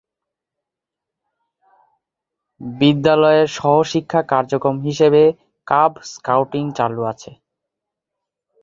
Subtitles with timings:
[2.61, 5.21] বিদ্যালয়ে সহশিক্ষা কার্যক্রম হিসেবে
[5.67, 7.31] কাব স্কাউটিং চালু আছে।